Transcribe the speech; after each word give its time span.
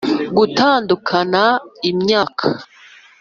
gutandukana 0.37 1.43
imyaka, 1.89 2.45